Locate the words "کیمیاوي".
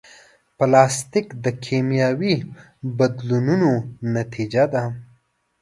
1.65-2.35